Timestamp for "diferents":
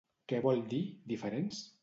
1.13-1.63